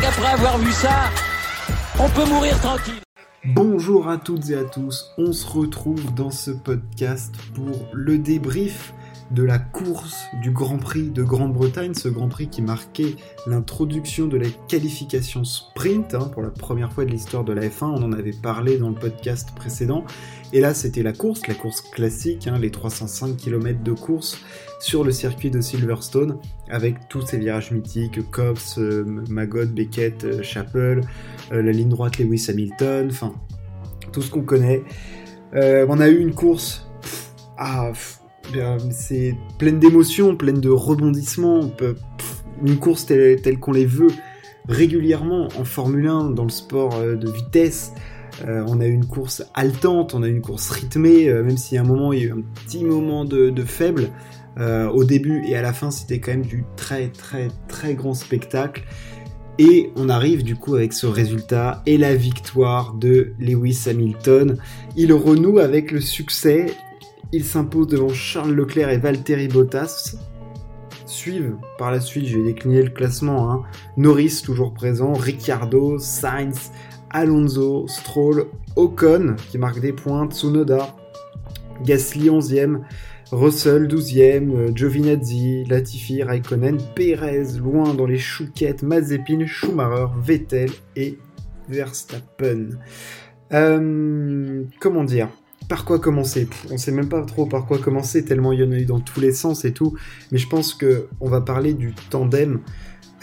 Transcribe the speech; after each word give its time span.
qu'après 0.00 0.32
avoir 0.32 0.58
vu 0.58 0.72
ça, 0.72 1.10
on 1.98 2.08
peut 2.08 2.26
mourir 2.26 2.58
tranquille. 2.60 3.00
Bonjour 3.44 4.08
à 4.08 4.16
toutes 4.16 4.48
et 4.50 4.56
à 4.56 4.64
tous, 4.64 5.12
on 5.18 5.32
se 5.32 5.46
retrouve 5.46 6.14
dans 6.14 6.30
ce 6.30 6.50
podcast 6.50 7.34
pour 7.54 7.86
le 7.92 8.18
débrief 8.18 8.94
de 9.34 9.42
la 9.42 9.58
course 9.58 10.26
du 10.40 10.52
Grand 10.52 10.78
Prix 10.78 11.10
de 11.10 11.24
Grande-Bretagne, 11.24 11.94
ce 11.94 12.08
Grand 12.08 12.28
Prix 12.28 12.48
qui 12.48 12.62
marquait 12.62 13.16
l'introduction 13.46 14.26
de 14.28 14.36
la 14.36 14.46
qualification 14.68 15.44
sprint 15.44 16.14
hein, 16.14 16.30
pour 16.32 16.42
la 16.42 16.50
première 16.50 16.92
fois 16.92 17.04
de 17.04 17.10
l'histoire 17.10 17.42
de 17.44 17.52
la 17.52 17.62
F1. 17.62 17.84
On 17.84 18.02
en 18.02 18.12
avait 18.12 18.32
parlé 18.32 18.78
dans 18.78 18.88
le 18.88 18.94
podcast 18.94 19.50
précédent. 19.56 20.04
Et 20.52 20.60
là, 20.60 20.72
c'était 20.72 21.02
la 21.02 21.12
course, 21.12 21.46
la 21.48 21.54
course 21.54 21.80
classique, 21.80 22.46
hein, 22.46 22.58
les 22.58 22.70
305 22.70 23.36
km 23.36 23.82
de 23.82 23.92
course 23.92 24.38
sur 24.78 25.02
le 25.02 25.10
circuit 25.10 25.50
de 25.50 25.60
Silverstone, 25.60 26.38
avec 26.70 27.08
tous 27.08 27.26
ces 27.26 27.38
virages 27.38 27.72
mythiques, 27.72 28.30
Cobbs, 28.30 28.78
euh, 28.78 29.04
Magog, 29.28 29.70
Beckett, 29.70 30.24
euh, 30.24 30.42
Chappell, 30.42 31.00
euh, 31.50 31.60
la 31.60 31.72
ligne 31.72 31.88
droite 31.88 32.18
Lewis 32.18 32.46
Hamilton, 32.48 33.08
enfin, 33.10 33.34
tout 34.12 34.22
ce 34.22 34.30
qu'on 34.30 34.42
connaît. 34.42 34.84
on 35.52 35.98
a 36.00 36.08
eu 36.08 36.20
une 36.20 36.34
course... 36.34 36.86
ah, 37.58 37.90
c'est 38.90 39.36
pleine 39.58 39.78
d'émotions, 39.78 40.36
pleine 40.36 40.60
de 40.60 40.70
rebondissements, 40.70 41.70
une 42.64 42.78
course 42.78 43.06
telle, 43.06 43.58
qu'on 43.58 43.72
les 43.72 43.86
veut 43.86 44.12
régulièrement 44.68 45.48
en 45.58 45.64
Formule 45.64 46.06
1, 46.06 46.30
dans 46.30 46.44
le 46.44 46.50
sport 46.50 46.94
euh, 46.96 47.16
de 47.16 47.30
vitesse. 47.30 47.92
Euh, 48.46 48.64
on 48.66 48.80
a 48.80 48.86
eu 48.86 48.92
une 48.92 49.06
course 49.06 49.44
haletante, 49.54 50.14
on 50.14 50.22
a 50.22 50.28
une 50.28 50.40
course 50.40 50.70
rythmée, 50.70 51.28
euh, 51.28 51.42
même 51.42 51.56
s'il 51.56 51.76
y 51.76 51.78
a 51.78 51.82
un 51.82 51.86
moment, 51.86 52.12
il 52.12 52.24
y 52.24 52.30
a 52.30 52.34
un 52.34 52.42
petit 52.64 52.84
moment 52.84 53.24
de, 53.24 53.52
faible. 53.64 54.10
au 54.58 55.04
début 55.04 55.42
et 55.46 55.56
à 55.56 55.62
la 55.62 55.72
fin, 55.72 55.90
c'était 55.90 56.20
quand 56.20 56.32
même 56.32 56.46
du 56.46 56.64
très 56.76 57.08
très 57.08 57.48
très 57.68 57.94
grand 57.94 58.14
spectacle. 58.14 58.84
Et 59.58 59.92
on 59.94 60.08
arrive 60.08 60.42
du 60.42 60.56
coup 60.56 60.74
avec 60.74 60.92
ce 60.92 61.06
résultat 61.06 61.82
et 61.86 61.96
la 61.96 62.14
victoire 62.16 62.94
de 62.94 63.34
Lewis 63.38 63.84
Hamilton. 63.86 64.56
Il 64.96 65.12
renoue 65.12 65.58
avec 65.58 65.92
le 65.92 66.00
succès 66.00 66.66
il 67.34 67.44
s'impose 67.44 67.88
devant 67.88 68.10
Charles 68.10 68.52
Leclerc 68.52 68.90
et 68.90 68.98
Valtteri 68.98 69.48
Bottas. 69.48 70.14
Suivent 71.04 71.56
par 71.78 71.90
la 71.90 72.00
suite, 72.00 72.26
je 72.26 72.38
vais 72.38 72.44
décliner 72.44 72.82
le 72.82 72.90
classement, 72.90 73.50
hein. 73.50 73.62
Norris 73.96 74.40
toujours 74.44 74.72
présent, 74.72 75.12
Ricciardo, 75.12 75.98
Sainz, 75.98 76.70
Alonso, 77.10 77.88
Stroll, 77.88 78.46
Ocon 78.76 79.34
qui 79.50 79.58
marque 79.58 79.80
des 79.80 79.92
points, 79.92 80.30
Tsunoda, 80.30 80.94
Gasly 81.82 82.28
11e, 82.28 82.82
Russell 83.32 83.88
12e, 83.88 84.72
Giovinazzi, 84.72 85.64
Latifi, 85.64 86.22
Raikkonen, 86.22 86.78
Perez 86.94 87.58
loin 87.58 87.94
dans 87.94 88.06
les 88.06 88.18
chouquettes, 88.18 88.84
Mazepin, 88.84 89.44
Schumacher, 89.44 90.06
Vettel 90.22 90.70
et 90.94 91.18
Verstappen. 91.68 92.78
Euh, 93.52 94.62
comment 94.80 95.04
dire? 95.04 95.28
Par 95.68 95.84
quoi 95.84 95.98
commencer? 95.98 96.48
On 96.70 96.78
sait 96.78 96.92
même 96.92 97.08
pas 97.08 97.22
trop 97.22 97.46
par 97.46 97.66
quoi 97.66 97.78
commencer, 97.78 98.24
tellement 98.24 98.52
il 98.52 98.60
y 98.60 98.64
en 98.64 98.72
a 98.72 98.76
eu 98.76 98.84
dans 98.84 99.00
tous 99.00 99.20
les 99.20 99.32
sens 99.32 99.64
et 99.64 99.72
tout. 99.72 99.94
Mais 100.32 100.38
je 100.38 100.48
pense 100.48 100.74
que 100.74 101.08
on 101.20 101.28
va 101.28 101.40
parler 101.40 101.74
du 101.74 101.94
tandem 102.10 102.60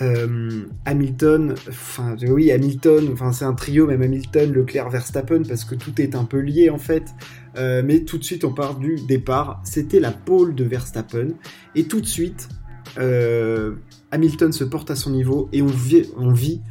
euh, 0.01 0.65
Hamilton. 0.85 1.55
Enfin, 1.69 2.15
oui, 2.27 2.51
Hamilton. 2.51 3.09
Enfin, 3.13 3.31
c'est 3.31 3.45
un 3.45 3.53
trio, 3.53 3.85
même 3.87 4.01
Hamilton, 4.01 4.51
Leclerc, 4.51 4.89
Verstappen, 4.89 5.43
parce 5.43 5.63
que 5.65 5.75
tout 5.75 6.01
est 6.01 6.15
un 6.15 6.23
peu 6.23 6.39
lié 6.39 6.69
en 6.69 6.79
fait. 6.79 7.13
Euh, 7.57 7.83
mais 7.85 8.01
tout 8.01 8.17
de 8.17 8.23
suite, 8.23 8.43
on 8.43 8.53
part 8.53 8.75
du 8.75 8.95
départ. 9.07 9.61
C'était 9.63 9.99
la 9.99 10.11
pole 10.11 10.55
de 10.55 10.63
Verstappen, 10.63 11.29
et 11.75 11.83
tout 11.83 12.01
de 12.01 12.07
suite, 12.07 12.49
euh, 12.97 13.75
Hamilton 14.11 14.51
se 14.51 14.63
porte 14.63 14.91
à 14.91 14.95
son 14.95 15.11
niveau 15.11 15.49
et 15.53 15.61
on 15.61 15.67
vit, 15.67 16.09
on 16.17 16.31
vit 16.31 16.61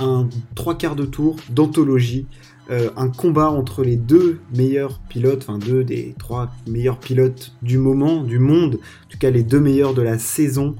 un 0.00 0.28
trois 0.54 0.76
quarts 0.76 0.96
de 0.96 1.04
tour 1.04 1.36
d'anthologie 1.50 2.26
euh, 2.70 2.90
un 2.96 3.08
combat 3.08 3.50
entre 3.50 3.82
les 3.82 3.96
deux 3.96 4.40
meilleurs 4.54 5.00
pilotes, 5.08 5.44
enfin 5.48 5.58
deux 5.58 5.84
des 5.84 6.14
trois 6.18 6.52
meilleurs 6.66 6.98
pilotes 6.98 7.52
du 7.62 7.78
moment, 7.78 8.22
du 8.22 8.38
monde, 8.38 8.74
en 8.74 9.08
tout 9.08 9.18
cas 9.18 9.30
les 9.30 9.42
deux 9.42 9.60
meilleurs 9.60 9.94
de 9.94 10.02
la 10.02 10.18
saison. 10.18 10.76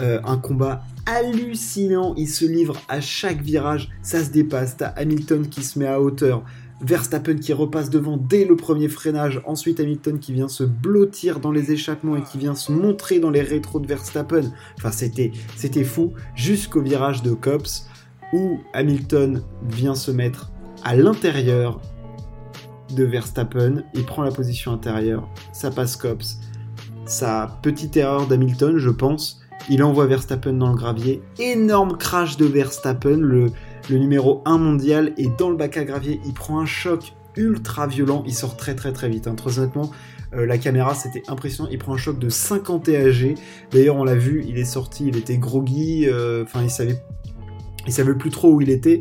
Euh, 0.00 0.20
un 0.24 0.36
combat 0.36 0.84
hallucinant, 1.06 2.14
il 2.16 2.28
se 2.28 2.44
livre 2.44 2.76
à 2.88 3.00
chaque 3.00 3.42
virage, 3.42 3.90
ça 4.02 4.24
se 4.24 4.30
dépasse, 4.30 4.76
t'as 4.76 4.88
Hamilton 4.88 5.48
qui 5.48 5.62
se 5.62 5.78
met 5.78 5.86
à 5.86 6.00
hauteur, 6.00 6.44
Verstappen 6.80 7.36
qui 7.36 7.52
repasse 7.52 7.90
devant 7.90 8.16
dès 8.16 8.44
le 8.44 8.56
premier 8.56 8.88
freinage, 8.88 9.40
ensuite 9.46 9.80
Hamilton 9.80 10.18
qui 10.18 10.32
vient 10.32 10.48
se 10.48 10.64
blottir 10.64 11.40
dans 11.40 11.52
les 11.52 11.72
échappements 11.72 12.16
et 12.16 12.22
qui 12.22 12.38
vient 12.38 12.54
se 12.54 12.72
montrer 12.72 13.20
dans 13.20 13.30
les 13.30 13.42
rétros 13.42 13.80
de 13.80 13.86
Verstappen. 13.86 14.52
Enfin, 14.76 14.90
c'était, 14.90 15.32
c'était 15.56 15.84
fou, 15.84 16.12
jusqu'au 16.34 16.82
virage 16.82 17.22
de 17.22 17.32
Cops 17.32 17.88
où 18.32 18.58
Hamilton 18.72 19.42
vient 19.68 19.94
se 19.94 20.10
mettre 20.10 20.50
à 20.84 20.94
l'intérieur 20.94 21.80
de 22.94 23.04
Verstappen, 23.04 23.82
il 23.94 24.04
prend 24.04 24.22
la 24.22 24.30
position 24.30 24.72
intérieure, 24.72 25.28
ça 25.52 25.70
passe 25.70 25.96
Cops. 25.96 26.38
Sa 27.06 27.58
petite 27.62 27.96
erreur 27.96 28.26
d'Hamilton, 28.26 28.76
je 28.76 28.90
pense, 28.90 29.40
il 29.68 29.82
envoie 29.82 30.06
Verstappen 30.06 30.52
dans 30.52 30.68
le 30.68 30.76
gravier. 30.76 31.22
Énorme 31.38 31.96
crash 31.96 32.36
de 32.36 32.44
Verstappen, 32.44 33.16
le, 33.16 33.50
numéro 33.90 34.42
1 34.44 34.58
mondial, 34.58 35.12
et 35.16 35.28
dans 35.38 35.50
le 35.50 35.56
bac 35.56 35.76
à 35.76 35.84
gravier, 35.84 36.20
il 36.26 36.34
prend 36.34 36.60
un 36.60 36.66
choc 36.66 37.14
ultra 37.36 37.86
violent, 37.86 38.22
il 38.26 38.34
sort 38.34 38.56
très 38.56 38.74
très 38.74 38.92
très 38.92 39.08
vite. 39.08 39.26
Hein. 39.26 39.34
Très 39.34 39.58
honnêtement, 39.58 39.90
euh, 40.34 40.46
la 40.46 40.58
caméra 40.58 40.94
c'était 40.94 41.22
impressionnant, 41.28 41.68
il 41.72 41.78
prend 41.78 41.94
un 41.94 41.98
choc 41.98 42.18
de 42.18 42.28
50 42.28 42.84
TAG. 42.84 43.34
D'ailleurs 43.72 43.96
on 43.96 44.04
l'a 44.04 44.14
vu, 44.14 44.44
il 44.46 44.58
est 44.58 44.64
sorti, 44.64 45.06
il 45.08 45.16
était 45.16 45.38
groggy, 45.38 46.06
euh, 46.06 46.44
enfin 46.44 46.62
il 46.62 46.70
savait, 46.70 47.02
il 47.86 47.92
savait 47.92 48.14
plus 48.14 48.30
trop 48.30 48.52
où 48.52 48.60
il 48.60 48.70
était. 48.70 49.00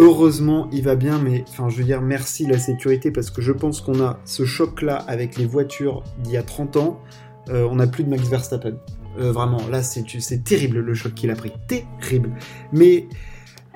Heureusement, 0.00 0.68
il 0.70 0.84
va 0.84 0.94
bien, 0.94 1.18
mais 1.18 1.44
enfin, 1.48 1.68
je 1.68 1.76
veux 1.76 1.82
dire, 1.82 2.00
merci 2.00 2.46
la 2.46 2.56
sécurité 2.56 3.10
parce 3.10 3.30
que 3.30 3.42
je 3.42 3.50
pense 3.50 3.80
qu'on 3.80 4.00
a 4.00 4.20
ce 4.24 4.44
choc-là 4.44 4.94
avec 4.94 5.36
les 5.36 5.44
voitures 5.44 6.04
d'il 6.22 6.34
y 6.34 6.36
a 6.36 6.44
30 6.44 6.76
ans. 6.76 7.00
Euh, 7.48 7.66
on 7.68 7.76
n'a 7.76 7.88
plus 7.88 8.04
de 8.04 8.08
Max 8.08 8.28
Verstappen. 8.28 8.74
Euh, 9.18 9.32
vraiment, 9.32 9.60
là, 9.68 9.82
c'est 9.82 10.44
terrible 10.44 10.78
le 10.78 10.94
choc 10.94 11.14
qu'il 11.14 11.32
a 11.32 11.34
pris. 11.34 11.52
Terrible. 11.66 12.30
Mais 12.72 13.08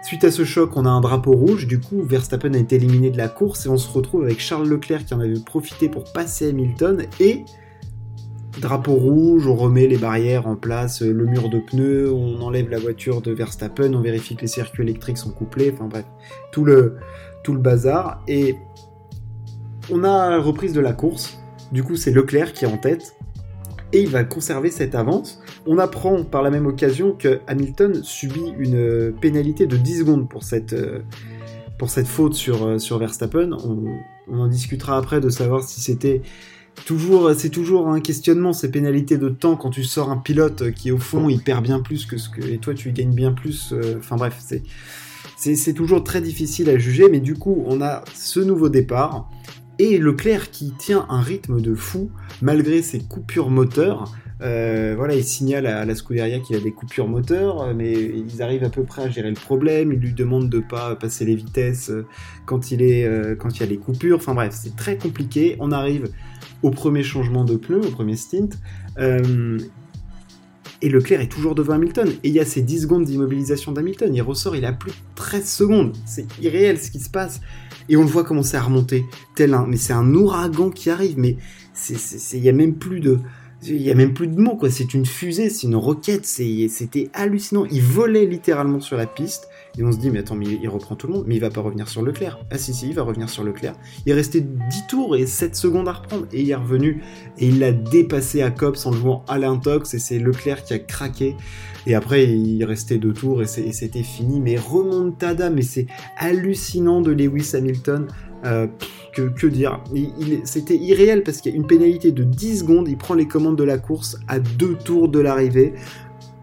suite 0.05 0.23
à 0.23 0.31
ce 0.31 0.45
choc, 0.45 0.77
on 0.77 0.87
a 0.87 0.91
un 0.91 1.01
drapeau 1.01 1.33
rouge. 1.33 1.67
Du 1.67 1.81
coup, 1.81 2.03
Verstappen 2.03 2.55
a 2.55 2.59
été 2.59 2.77
éliminé 2.77 3.11
de 3.11 3.19
la 3.19 3.29
course 3.29 3.67
et 3.67 3.69
on 3.69 3.77
se 3.77 3.91
retrouve 3.91 4.23
avec 4.23 4.39
Charles 4.39 4.69
Leclerc 4.69 5.05
qui 5.05 5.15
en 5.15 5.21
avait 5.21 5.41
profité 5.45 5.89
pour 5.89 6.05
passer 6.13 6.51
Hamilton 6.51 7.05
et 7.19 7.45
drapeau 8.61 8.95
rouge, 8.95 9.47
on 9.47 9.55
remet 9.55 9.87
les 9.87 9.97
barrières 9.97 10.47
en 10.47 10.57
place, 10.57 11.03
euh, 11.03 11.13
le 11.13 11.27
mur 11.27 11.49
de 11.49 11.59
pneus, 11.59 12.13
on 12.13 12.41
enlève 12.41 12.69
la 12.69 12.79
voiture 12.79 13.23
de 13.23 13.33
Verstappen, 13.33 13.95
on 13.95 14.01
vérifie 14.01 14.37
que 14.37 14.43
les 14.43 14.47
circuits 14.47 14.83
électriques 14.83 15.19
sont 15.19 15.31
couplés, 15.31 15.73
enfin 15.75 15.87
bref, 15.87 16.05
tout 16.51 16.65
le, 16.65 16.99
bazar. 17.49 18.23
Et 18.29 18.57
on 19.91 20.05
a 20.05 20.39
reprise 20.39 20.73
de 20.73 20.81
la 20.81 20.93
course, 20.93 21.39
du 21.73 21.83
coup 21.83 21.97
c'est 21.97 22.13
Leclerc 22.13 22.53
qui 22.53 22.65
est 22.65 22.69
en 22.69 22.77
tête, 22.77 23.17
et 23.93 24.01
il 24.01 24.09
va 24.09 24.25
conserver 24.25 24.71
cette 24.71 24.95
avance. 24.95 25.41
On 25.67 25.79
apprend 25.79 26.25
par 26.25 26.43
la 26.43 26.51
même 26.51 26.67
occasion 26.67 27.13
que 27.13 27.41
Hamilton 27.47 28.03
subit 28.03 28.55
une 28.59 29.13
pénalité 29.21 29.67
de 29.67 29.77
10 29.77 30.01
secondes 30.01 30.29
pour 30.29 30.45
cette, 30.45 30.73
euh, 30.73 31.01
faute 32.05 32.35
sur, 32.35 32.65
euh, 32.65 32.79
sur 32.79 32.99
Verstappen. 32.99 33.51
On, 33.53 33.99
on 34.29 34.39
en 34.39 34.47
discutera 34.47 34.97
après 34.97 35.21
de 35.21 35.29
savoir 35.29 35.63
si 35.63 35.81
c'était 35.81 36.23
toujours, 36.87 37.33
c'est 37.37 37.51
toujours 37.51 37.89
un 37.89 38.01
questionnement, 38.01 38.53
ces 38.53 38.71
pénalités 38.71 39.19
de 39.19 39.29
temps 39.29 39.57
quand 39.57 39.71
tu 39.71 39.85
sors 39.85 40.11
un 40.11 40.17
pilote 40.17 40.73
qui 40.73 40.91
au 40.91 40.99
fond 40.99 41.29
il 41.29 41.43
perd 41.43 41.63
bien 41.63 41.81
plus 41.81 42.07
que 42.07 42.17
ce 42.17 42.29
que 42.29 42.41
et 42.41 42.59
toi 42.59 42.75
tu 42.75 42.93
gagnes 42.93 43.15
bien 43.15 43.33
plus. 43.33 43.73
Euh, 43.73 43.97
enfin 43.99 44.17
bref, 44.17 44.37
c'est 44.41 44.63
c'est 45.37 45.73
toujours 45.73 46.05
très 46.05 46.21
difficile 46.21 46.71
à 46.71 46.79
juger, 46.79 47.09
mais 47.11 47.21
du 47.21 47.35
coup 47.35 47.65
on 47.67 47.81
a 47.81 48.05
ce 48.15 48.41
nouveau 48.41 48.69
départ 48.69 49.29
et 49.79 49.99
Leclerc 49.99 50.51
qui 50.51 50.73
tient 50.79 51.07
un 51.09 51.21
rythme 51.21 51.61
de 51.61 51.75
fou 51.75 52.11
malgré 52.41 52.83
ses 52.83 53.01
coupures 53.01 53.51
moteurs. 53.51 54.13
Euh, 54.43 54.95
voilà, 54.97 55.15
il 55.15 55.25
signale 55.25 55.67
à, 55.67 55.85
la 55.85 55.95
Scuderia 55.95 56.41
qu'il 56.41 56.57
a 56.57 56.61
des 56.61 56.73
coupures 56.73 57.07
moteurs, 57.07 57.75
mais 57.75 57.93
ils 57.93 58.43
arrivent 58.43 58.65
à 58.65 58.71
peu 58.71 58.83
près 58.83 59.03
à 59.03 59.11
gérer 59.11 59.29
le 59.29 59.37
problème. 59.37 59.93
Ils 59.93 60.01
lui 60.01 60.13
demandent 60.13 60.49
de 60.49 60.59
pas 60.59 60.97
passer 60.97 61.25
les 61.25 61.35
vitesses 61.35 61.93
quand 62.45 62.71
il 62.73 62.83
est 62.83 63.37
quand 63.39 63.57
il 63.57 63.61
y 63.61 63.63
a 63.63 63.67
les 63.67 63.79
coupures. 63.79 64.17
Enfin 64.17 64.35
bref, 64.35 64.53
c'est 64.61 64.75
très 64.77 64.99
compliqué. 64.99 65.57
On 65.61 65.71
arrive 65.71 66.11
au 66.63 66.71
premier 66.71 67.03
changement 67.03 67.45
de 67.45 67.57
pneu, 67.57 67.81
au 67.81 67.91
premier 67.91 68.17
stint. 68.17 68.49
Euh, 68.99 69.59
et 70.81 70.89
Leclerc 70.89 71.21
est 71.21 71.31
toujours 71.31 71.55
devant 71.55 71.75
Hamilton. 71.75 72.09
Et 72.25 72.29
il 72.29 72.35
y 72.35 72.41
a 72.41 72.45
ces 72.45 72.63
10 72.63 72.83
secondes 72.83 73.05
d'immobilisation 73.05 73.73
d'Hamilton. 73.73 74.15
Il 74.15 74.23
ressort, 74.23 74.57
il 74.57 74.65
a 74.65 74.73
plus 74.73 74.91
de 74.91 74.97
13 75.15 75.49
secondes. 75.49 75.93
C'est 76.07 76.27
irréel 76.41 76.79
ce 76.79 76.91
qui 76.91 76.99
se 76.99 77.11
passe. 77.11 77.41
Et 77.89 77.97
on 77.97 78.03
le 78.03 78.09
voit 78.09 78.25
commencer 78.25 78.57
à 78.57 78.63
remonter. 78.63 79.05
Tel 79.37 79.55
un, 79.55 79.67
mais 79.67 79.77
c'est 79.77 79.93
un 79.93 80.13
ouragan 80.15 80.71
qui 80.71 80.91
arrive. 80.91 81.19
Mais 81.19 81.37
il 82.33 82.41
n'y 82.41 82.49
a 82.49 82.53
même 82.53 82.75
plus 82.75 83.01
de, 83.01 83.19
il 83.65 83.83
y 83.83 83.91
a 83.91 83.95
même 83.95 84.15
plus 84.15 84.27
de 84.27 84.41
mots 84.41 84.57
quoi. 84.57 84.71
C'est 84.71 84.95
une 84.95 85.07
fusée, 85.07 85.51
c'est 85.51 85.67
une 85.67 85.77
roquette, 85.77 86.25
c'était 86.25 87.11
hallucinant. 87.13 87.65
Il 87.71 87.83
volait 87.83 88.27
littéralement 88.27 88.81
sur 88.81 88.97
la 88.97 89.07
piste. 89.07 89.49
Et 89.79 89.83
on 89.83 89.91
se 89.91 89.97
dit, 89.97 90.11
mais 90.11 90.19
attends, 90.19 90.35
mais 90.35 90.45
il 90.63 90.69
reprend 90.69 90.97
tout 90.97 91.07
le 91.07 91.15
monde, 91.15 91.25
mais 91.27 91.37
il 91.37 91.41
va 91.41 91.49
pas 91.49 91.63
revenir 91.63 91.89
sur 91.89 92.03
Leclerc. 92.03 92.39
Ah 92.51 92.59
si, 92.59 92.75
si, 92.75 92.89
il 92.89 92.95
va 92.95 93.05
revenir 93.05 93.31
sur 93.31 93.43
Leclerc. 93.43 93.75
Il 94.05 94.13
est 94.13 94.15
resté 94.15 94.43
10 94.43 94.87
tours 94.87 95.17
et 95.17 95.25
7 95.25 95.57
secondes 95.57 95.89
à 95.89 95.93
reprendre. 95.93 96.27
Et 96.31 96.43
il 96.43 96.51
est 96.51 96.55
revenu 96.55 97.03
et 97.39 97.47
il 97.49 97.59
l'a 97.59 97.73
dépassé 97.73 98.43
à 98.43 98.51
Cops 98.51 98.85
en 98.85 98.93
jouant 98.93 99.25
à 99.29 99.39
l'intox. 99.39 99.95
Et 99.95 99.99
c'est 99.99 100.19
Leclerc 100.19 100.65
qui 100.65 100.75
a 100.75 100.79
craqué. 100.79 101.37
Et 101.87 101.95
après, 101.95 102.25
il 102.27 102.63
restait 102.65 102.99
2 102.99 103.15
tours 103.15 103.43
et 103.43 103.47
c'était 103.47 104.03
fini. 104.03 104.41
Mais 104.41 104.59
remontada, 104.59 105.49
mais 105.49 105.63
c'est 105.63 105.87
hallucinant 106.19 107.01
de 107.01 107.13
Lewis 107.13 107.53
Hamilton. 107.55 108.09
Euh, 108.45 108.67
que, 109.15 109.47
dire 109.47 109.81
C'était 110.45 110.77
irréel 110.77 111.23
parce 111.23 111.41
qu'il 111.41 111.53
y 111.53 111.55
a 111.55 111.59
une 111.59 111.67
pénalité 111.67 112.13
de 112.13 112.25
10 112.25 112.61
secondes. 112.61 112.89
Il 112.89 112.97
prend 112.97 113.15
les 113.15 113.29
commandes 113.29 113.59
de 113.59 113.65
la 113.65 113.79
course 113.79 114.19
à 114.27 114.41
2 114.41 114.75
tours 114.77 115.09
de 115.09 115.21
l'arrivée 115.21 115.75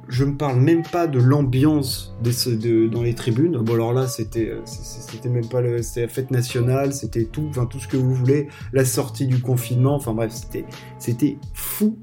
je 0.10 0.24
ne 0.24 0.32
parle 0.32 0.60
même 0.60 0.82
pas 0.82 1.06
de 1.06 1.20
l'ambiance 1.20 2.16
dans 2.22 3.04
les 3.04 3.14
tribunes. 3.14 3.58
Bon 3.60 3.76
alors 3.76 3.94
là 3.94 4.08
c'était 4.08 4.52
c'était 4.66 5.30
même 5.30 5.48
pas 5.48 5.62
le, 5.62 5.78
la 5.78 6.08
fête 6.08 6.32
nationale, 6.32 6.94
c'était 6.94 7.26
tout, 7.26 7.46
enfin 7.50 7.68
tout 7.68 7.80
ce 7.80 7.88
que 7.88 7.96
vous 7.96 8.14
voulez, 8.14 8.48
la 8.74 8.86
sortie 8.86 9.28
du 9.28 9.40
confinement, 9.40 9.96
enfin 9.96 10.14
bref 10.14 10.32
c'était 10.34 10.66
c'était 10.98 11.38
fou 11.54 11.96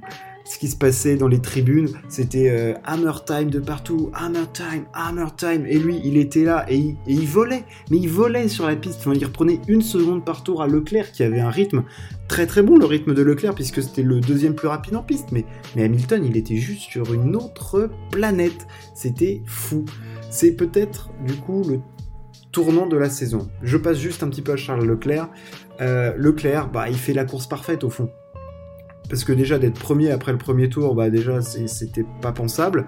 ce 0.46 0.58
qui 0.58 0.69
se 0.69 0.76
passait 0.76 1.16
dans 1.16 1.26
les 1.26 1.40
tribunes, 1.40 1.88
c'était 2.08 2.48
euh, 2.50 2.75
Hammer 2.84 3.12
Time 3.26 3.50
de 3.50 3.58
partout, 3.58 4.10
Hammer 4.14 4.44
Time, 4.52 4.84
Hammer 4.94 5.26
Time, 5.37 5.66
et 5.66 5.78
lui, 5.78 6.00
il 6.04 6.16
était 6.16 6.44
là, 6.44 6.64
et 6.70 6.94
il, 7.06 7.26
volait, 7.26 7.64
mais 7.90 7.98
il 7.98 8.08
volait 8.08 8.48
sur 8.48 8.66
la 8.66 8.76
piste, 8.76 9.00
enfin, 9.00 9.14
il 9.14 9.25
reprenait 9.25 9.60
une 9.66 9.82
seconde 9.82 10.25
par 10.25 10.44
tour 10.44 10.62
à 10.62 10.69
Leclerc, 10.69 11.10
qui 11.10 11.25
avait 11.25 11.40
un 11.40 11.50
rythme 11.50 11.82
très 12.28 12.46
très 12.46 12.62
bon, 12.62 12.78
le 12.78 12.87
rythme 12.87 13.12
de 13.12 13.22
Leclerc, 13.22 13.56
puisque 13.56 13.82
c'était 13.82 14.02
le 14.02 14.20
deuxième 14.20 14.54
plus 14.54 14.69
rapide 14.69 14.94
en 14.94 15.02
piste, 15.02 15.32
mais, 15.32 15.44
Hamilton, 15.76 16.25
il 16.25 16.37
était 16.37 16.56
juste 16.56 16.82
sur 16.82 17.12
une 17.12 17.34
autre 17.34 17.90
planète, 18.12 18.69
c'était 18.94 19.42
fou. 19.46 19.84
C'est 20.31 20.52
peut-être, 20.52 21.10
du 21.26 21.34
coup, 21.34 21.64
le 21.64 21.81
tournant 22.52 22.87
de 22.87 22.96
la 22.96 23.10
saison. 23.10 23.49
Je 23.62 23.76
passe 23.76 23.99
juste 23.99 24.22
un 24.22 24.28
petit 24.28 24.42
peu 24.42 24.52
à 24.52 24.56
Charles 24.56 24.87
Leclerc. 24.87 25.28
Euh, 25.81 26.14
Leclerc, 26.16 26.70
bah, 26.70 26.88
il 26.88 26.96
fait 26.96 27.12
la 27.12 27.25
course 27.25 27.46
parfaite 27.46 27.84
au 27.84 27.90
fond 27.90 28.08
parce 29.08 29.24
que 29.24 29.32
déjà 29.32 29.58
d'être 29.58 29.78
premier 29.78 30.10
après 30.10 30.32
le 30.32 30.38
premier 30.38 30.68
tour, 30.68 30.94
bah 30.94 31.10
déjà 31.10 31.40
c'était 31.42 32.04
pas 32.20 32.32
pensable. 32.32 32.86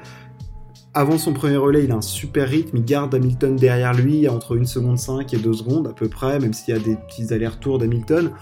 Avant 0.95 1.19
son 1.19 1.33
premier 1.33 1.57
relais, 1.57 1.85
il 1.85 1.93
a 1.93 1.97
un 1.97 2.03
super 2.03 2.49
rythme, 2.49 2.79
il 2.79 2.85
garde 2.85 3.15
Hamilton 3.15 3.57
derrière 3.57 3.95
lui 3.95 4.29
entre 4.29 4.59
1 4.59 4.65
seconde 4.65 4.99
5 4.99 5.33
et 5.35 5.37
2 5.37 5.53
secondes 5.53 5.87
à 5.87 5.93
peu 5.93 6.09
près, 6.09 6.41
même 6.41 6.53
s'il 6.53 6.75
y 6.75 6.77
a 6.77 6.81
des 6.81 6.97
petits 6.97 7.33
allers-retours 7.33 7.79
d'Hamilton. 7.79 8.33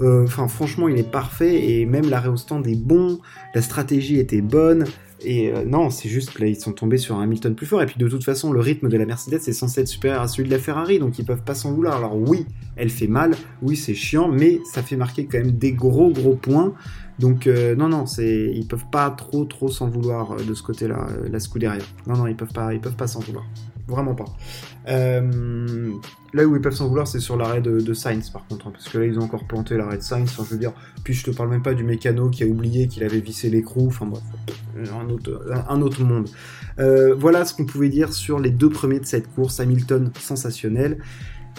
Euh, 0.00 0.26
franchement, 0.26 0.88
il 0.88 0.98
est 0.98 1.08
parfait 1.08 1.70
et 1.70 1.86
même 1.86 2.08
l'arrêt 2.08 2.30
au 2.30 2.36
stand 2.36 2.66
est 2.66 2.76
bon, 2.76 3.18
la 3.54 3.62
stratégie 3.62 4.18
était 4.18 4.40
bonne. 4.40 4.86
Et 5.24 5.52
euh, 5.52 5.64
non, 5.64 5.90
c'est 5.90 6.08
juste 6.08 6.32
que 6.32 6.42
là, 6.42 6.48
ils 6.48 6.60
sont 6.60 6.72
tombés 6.72 6.98
sur 6.98 7.16
un 7.16 7.22
Hamilton 7.22 7.54
plus 7.54 7.66
fort. 7.66 7.82
Et 7.82 7.86
puis 7.86 7.98
de 7.98 8.08
toute 8.08 8.24
façon, 8.24 8.52
le 8.52 8.60
rythme 8.60 8.88
de 8.88 8.96
la 8.96 9.06
Mercedes 9.06 9.40
est 9.46 9.52
censé 9.52 9.80
être 9.80 9.88
supérieur 9.88 10.22
à 10.22 10.28
celui 10.28 10.48
de 10.48 10.54
la 10.54 10.58
Ferrari, 10.58 10.98
donc 10.98 11.18
ils 11.18 11.24
peuvent 11.24 11.42
pas 11.42 11.54
s'en 11.54 11.72
vouloir. 11.72 11.96
Alors 11.96 12.16
oui, 12.16 12.46
elle 12.76 12.90
fait 12.90 13.06
mal, 13.06 13.34
oui, 13.62 13.76
c'est 13.76 13.94
chiant, 13.94 14.28
mais 14.28 14.60
ça 14.64 14.82
fait 14.82 14.96
marquer 14.96 15.26
quand 15.26 15.38
même 15.38 15.52
des 15.52 15.72
gros 15.72 16.10
gros 16.10 16.34
points. 16.34 16.74
Donc 17.18 17.46
euh, 17.46 17.74
non 17.74 17.88
non, 17.88 18.06
c'est 18.06 18.50
ils 18.54 18.66
peuvent 18.66 18.88
pas 18.90 19.10
trop 19.10 19.44
trop 19.44 19.68
s'en 19.68 19.88
vouloir 19.88 20.32
euh, 20.32 20.42
de 20.42 20.54
ce 20.54 20.62
côté-là, 20.62 21.06
la 21.30 21.40
Scuderia. 21.40 21.82
Non 22.06 22.16
non, 22.16 22.26
ils 22.26 22.36
peuvent 22.36 22.52
pas 22.52 22.72
ils 22.72 22.80
peuvent 22.80 22.96
pas 22.96 23.06
s'en 23.06 23.20
vouloir. 23.20 23.44
Vraiment 23.92 24.14
pas. 24.14 24.24
là 24.86 26.44
où 26.46 26.56
ils 26.56 26.62
peuvent 26.62 26.74
s'en 26.74 26.88
vouloir, 26.88 27.06
c'est 27.06 27.20
sur 27.20 27.36
l'arrêt 27.36 27.60
de, 27.60 27.94
Sainz 27.94 28.30
par 28.30 28.46
contre, 28.46 28.66
hein, 28.66 28.70
parce 28.72 28.88
que 28.88 28.98
là 28.98 29.04
ils 29.04 29.18
ont 29.18 29.22
encore 29.22 29.44
planté 29.44 29.76
l'arrêt 29.76 29.98
de 29.98 30.02
Sainz. 30.02 30.34
je 30.36 30.42
veux 30.42 30.58
dire, 30.58 30.72
puis 31.04 31.12
je 31.12 31.24
te 31.24 31.30
parle 31.30 31.50
même 31.50 31.62
pas 31.62 31.74
du 31.74 31.84
mécano 31.84 32.30
qui 32.30 32.42
a 32.42 32.46
oublié 32.46 32.88
qu'il 32.88 33.04
avait 33.04 33.20
vissé 33.20 33.50
l'écrou. 33.50 33.86
Enfin 33.88 34.06
bref, 34.06 34.22
un 34.76 35.10
autre, 35.10 35.44
un 35.68 35.82
autre 35.82 36.02
monde. 36.02 36.28
voilà 37.18 37.44
ce 37.44 37.54
qu'on 37.54 37.66
pouvait 37.66 37.90
dire 37.90 38.12
sur 38.12 38.38
les 38.38 38.50
deux 38.50 38.70
premiers 38.70 39.00
de 39.00 39.06
cette 39.06 39.32
course. 39.34 39.60
Hamilton 39.60 40.10
sensationnel. 40.18 40.98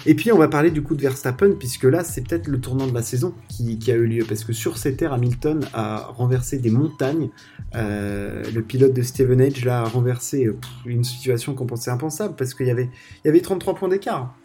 Et 0.06 0.16
puis 0.16 0.32
on 0.32 0.38
va 0.38 0.48
parler 0.48 0.70
du 0.72 0.82
coup 0.82 0.96
de 0.96 1.02
Verstappen, 1.02 1.52
puisque 1.58 1.86
là 1.86 2.04
c'est 2.04 2.28
peut-être 2.28 2.48
le 2.48 2.60
tournant 2.60 2.88
de 2.88 2.94
la 2.94 3.02
saison 3.02 3.34
qui, 3.48 3.80
a 3.90 3.96
eu 3.96 4.06
lieu, 4.06 4.26
parce 4.28 4.44
que 4.44 4.52
sur 4.52 4.78
ces 4.78 4.96
terres, 4.96 5.14
Hamilton 5.14 5.66
a 5.74 6.10
renversé 6.16 6.58
des 6.58 6.72
montagnes. 6.72 7.30
Euh, 7.76 8.44
le 8.54 8.62
pilote 8.62 8.94
de 8.94 9.02
Steven 9.02 9.40
Edge 9.40 9.66
a 9.68 9.84
renversé 9.84 10.50
une 10.86 11.04
situation 11.04 11.54
qu'on 11.54 11.66
pensait 11.66 11.92
impensable, 11.92 12.36
parce 12.36 12.54
qu'il 12.54 12.68
y 12.68 12.72
avait, 12.72 12.90
y 13.24 13.30
avait 13.30 13.42
33 13.42 13.76
points 13.76 13.90
d'écart 13.90 14.36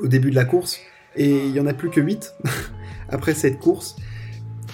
au 0.00 0.06
début 0.06 0.30
de 0.30 0.36
la 0.36 0.44
course, 0.44 0.78
et 1.16 1.46
il 1.46 1.52
n'y 1.52 1.60
en 1.60 1.66
a 1.66 1.74
plus 1.74 1.90
que 1.90 2.00
8 2.00 2.34
après 3.08 3.34
cette 3.34 3.58
course. 3.58 3.96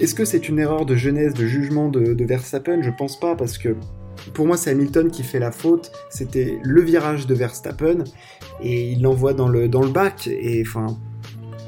Est-ce 0.00 0.14
que 0.14 0.24
c'est 0.24 0.48
une 0.48 0.58
erreur 0.58 0.86
de 0.86 0.96
jeunesse, 0.96 1.34
de 1.34 1.46
jugement 1.46 1.88
de, 1.88 2.14
de 2.14 2.24
Verstappen? 2.24 2.82
Je 2.82 2.90
pense 2.90 3.18
pas, 3.20 3.36
parce 3.36 3.58
que 3.58 3.76
pour 4.34 4.46
moi, 4.46 4.56
c'est 4.56 4.70
Hamilton 4.70 5.10
qui 5.10 5.22
fait 5.22 5.38
la 5.38 5.52
faute. 5.52 5.92
C'était 6.10 6.58
le 6.62 6.82
virage 6.82 7.26
de 7.26 7.34
Verstappen 7.34 8.04
et 8.62 8.92
il 8.92 9.02
l'envoie 9.02 9.34
dans 9.34 9.48
le, 9.48 9.68
dans 9.68 9.82
le 9.82 9.90
bac. 9.90 10.28
Et 10.28 10.62
enfin, 10.66 10.98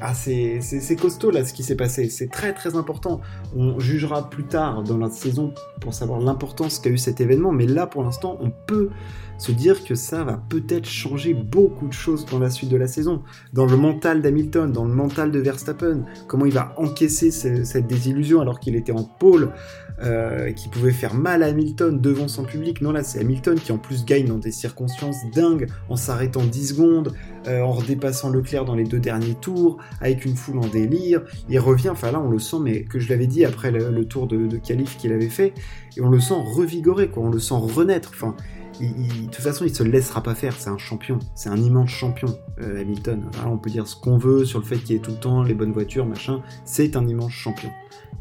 ah, 0.01 0.13
c'est 0.13 0.95
costaud 0.99 1.31
là 1.31 1.45
ce 1.45 1.53
qui 1.53 1.63
s'est 1.63 1.77
passé. 1.77 2.09
C'est 2.09 2.29
très 2.29 2.53
très 2.53 2.75
important. 2.75 3.21
On 3.55 3.79
jugera 3.79 4.29
plus 4.29 4.43
tard 4.43 4.83
dans 4.83 4.97
la 4.97 5.09
saison 5.09 5.53
pour 5.79 5.93
savoir 5.93 6.19
l'importance 6.19 6.79
qu'a 6.79 6.89
eu 6.89 6.97
cet 6.97 7.21
événement. 7.21 7.53
Mais 7.53 7.65
là, 7.65 7.87
pour 7.87 8.03
l'instant, 8.03 8.37
on 8.41 8.51
peut 8.51 8.89
se 9.37 9.51
dire 9.51 9.83
que 9.83 9.95
ça 9.95 10.23
va 10.23 10.41
peut-être 10.49 10.87
changer 10.87 11.33
beaucoup 11.33 11.87
de 11.87 11.93
choses 11.93 12.25
dans 12.25 12.39
la 12.39 12.49
suite 12.49 12.69
de 12.69 12.77
la 12.77 12.87
saison. 12.87 13.23
Dans 13.53 13.65
le 13.65 13.77
mental 13.77 14.21
d'Hamilton, 14.21 14.71
dans 14.71 14.85
le 14.85 14.93
mental 14.93 15.31
de 15.31 15.39
Verstappen, 15.39 16.03
comment 16.27 16.45
il 16.45 16.53
va 16.53 16.73
encaisser 16.77 17.31
cette 17.31 17.87
désillusion 17.87 18.41
alors 18.41 18.59
qu'il 18.59 18.75
était 18.75 18.91
en 18.91 19.03
pôle, 19.03 19.51
euh, 20.01 20.51
qui 20.51 20.69
pouvait 20.69 20.91
faire 20.91 21.13
mal 21.13 21.43
à 21.43 21.47
Hamilton 21.47 21.99
devant 21.99 22.27
son 22.27 22.43
public. 22.43 22.81
Non, 22.81 22.91
là, 22.91 23.03
c'est 23.03 23.19
Hamilton 23.19 23.59
qui 23.59 23.71
en 23.71 23.77
plus 23.77 24.05
gagne 24.05 24.25
dans 24.25 24.37
des 24.37 24.51
circonstances 24.51 25.17
dingues, 25.33 25.67
en 25.89 25.95
s'arrêtant 25.95 26.43
10 26.43 26.69
secondes, 26.69 27.13
euh, 27.47 27.61
en 27.61 27.71
redépassant 27.71 28.29
Leclerc 28.29 28.65
dans 28.65 28.75
les 28.75 28.85
deux 28.85 28.99
derniers 28.99 29.35
tours, 29.35 29.77
avec 30.01 30.25
une 30.25 30.35
foule 30.35 30.59
en 30.59 30.67
délire. 30.67 31.21
Il 31.49 31.59
revient, 31.59 31.89
enfin 31.89 32.11
là, 32.11 32.19
on 32.19 32.29
le 32.29 32.39
sent, 32.39 32.57
mais 32.61 32.83
que 32.83 32.99
je 32.99 33.09
l'avais 33.09 33.27
dit 33.27 33.45
après 33.45 33.71
le, 33.71 34.05
tour 34.05 34.27
de, 34.27 34.47
de 34.47 34.57
qualif 34.57 34.97
qu'il 34.97 35.11
avait 35.13 35.29
fait, 35.29 35.53
et 35.97 36.01
on 36.01 36.09
le 36.09 36.19
sent 36.19 36.35
revigoré, 36.37 37.09
quoi, 37.09 37.23
on 37.23 37.29
le 37.29 37.39
sent 37.39 37.55
renaître. 37.55 38.11
Enfin, 38.13 38.35
de 38.79 39.25
toute 39.25 39.35
façon, 39.35 39.65
il 39.65 39.75
se 39.75 39.83
laissera 39.83 40.23
pas 40.23 40.35
faire. 40.35 40.53
C'est 40.57 40.69
un 40.69 40.77
champion. 40.77 41.19
C'est 41.35 41.49
un 41.49 41.57
immense 41.57 41.89
champion, 41.89 42.37
euh, 42.61 42.81
Hamilton. 42.81 43.29
on 43.45 43.57
peut 43.57 43.69
dire 43.69 43.87
ce 43.87 43.95
qu'on 43.95 44.17
veut 44.17 44.45
sur 44.45 44.59
le 44.59 44.65
fait 44.65 44.77
qu'il 44.77 44.95
ait 44.95 44.99
tout 44.99 45.11
le 45.11 45.17
temps 45.17 45.43
les 45.43 45.53
bonnes 45.53 45.71
voitures, 45.71 46.05
machin. 46.05 46.41
C'est 46.65 46.95
un 46.95 47.07
immense 47.07 47.31
champion. 47.31 47.69